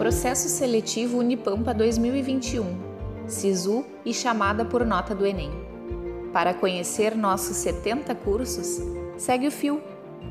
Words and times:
Processo 0.00 0.48
Seletivo 0.48 1.18
Unipampa 1.18 1.74
2021, 1.74 3.28
SISU 3.28 3.84
e 4.02 4.14
chamada 4.14 4.64
por 4.64 4.82
nota 4.86 5.14
do 5.14 5.26
Enem. 5.26 5.50
Para 6.32 6.54
conhecer 6.54 7.14
nossos 7.14 7.58
70 7.58 8.14
cursos, 8.14 8.80
segue 9.18 9.46
o 9.46 9.50
fio, 9.50 9.78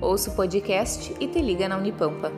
ouça 0.02 0.32
o 0.32 0.36
podcast 0.36 1.16
e 1.20 1.28
te 1.28 1.40
liga 1.40 1.70
na 1.70 1.78
Unipampa. 1.78 2.32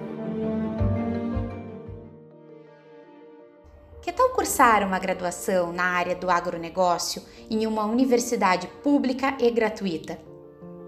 Que 4.01 4.11
tal 4.11 4.31
cursar 4.31 4.85
uma 4.85 4.99
graduação 4.99 5.71
na 5.71 5.85
área 5.85 6.17
do 6.17 6.29
agronegócio 6.29 7.23
em 7.49 7.65
uma 7.65 7.85
universidade 7.85 8.67
pública 8.83 9.37
e 9.39 9.49
gratuita? 9.49 10.30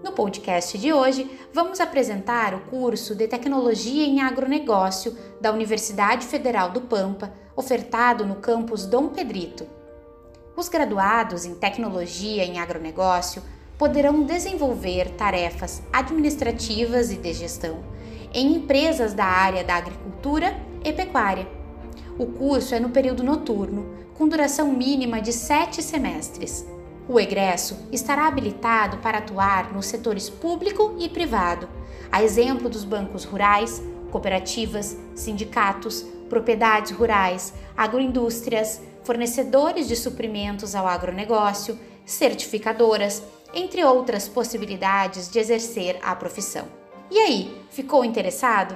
No 0.04 0.12
podcast 0.12 0.76
de 0.76 0.92
hoje, 0.92 1.30
vamos 1.50 1.80
apresentar 1.80 2.52
o 2.52 2.60
curso 2.60 3.14
de 3.14 3.26
Tecnologia 3.26 4.04
em 4.04 4.20
Agronegócio 4.20 5.16
da 5.40 5.50
Universidade 5.50 6.26
Federal 6.26 6.68
do 6.68 6.82
Pampa, 6.82 7.32
ofertado 7.56 8.26
no 8.26 8.34
campus 8.34 8.84
Dom 8.84 9.08
Pedrito. 9.08 9.66
Os 10.54 10.68
graduados 10.68 11.46
em 11.46 11.54
Tecnologia 11.54 12.44
em 12.44 12.58
Agronegócio 12.58 13.42
poderão 13.78 14.24
desenvolver 14.24 15.08
tarefas 15.12 15.82
administrativas 15.90 17.10
e 17.10 17.16
de 17.16 17.32
gestão 17.32 17.82
em 18.30 18.56
empresas 18.56 19.14
da 19.14 19.24
área 19.24 19.64
da 19.64 19.76
agricultura 19.76 20.54
e 20.84 20.92
pecuária. 20.92 21.48
O 22.18 22.26
curso 22.26 22.74
é 22.74 22.78
no 22.78 22.90
período 22.90 23.22
noturno, 23.22 23.96
com 24.18 24.28
duração 24.28 24.70
mínima 24.70 25.22
de 25.22 25.32
sete 25.32 25.82
semestres. 25.82 26.66
O 27.06 27.20
egresso 27.20 27.76
estará 27.92 28.26
habilitado 28.26 28.98
para 28.98 29.18
atuar 29.18 29.72
nos 29.72 29.86
setores 29.86 30.30
público 30.30 30.96
e 30.98 31.08
privado, 31.08 31.68
a 32.10 32.22
exemplo 32.22 32.68
dos 32.68 32.82
bancos 32.82 33.24
rurais, 33.24 33.82
cooperativas, 34.10 34.96
sindicatos, 35.14 36.02
propriedades 36.30 36.92
rurais, 36.92 37.52
agroindústrias, 37.76 38.80
fornecedores 39.02 39.86
de 39.86 39.96
suprimentos 39.96 40.74
ao 40.74 40.86
agronegócio, 40.86 41.78
certificadoras, 42.06 43.22
entre 43.52 43.84
outras 43.84 44.26
possibilidades 44.26 45.30
de 45.30 45.38
exercer 45.38 45.98
a 46.02 46.16
profissão. 46.16 46.66
E 47.10 47.18
aí, 47.18 47.62
ficou 47.70 48.04
interessado? 48.04 48.74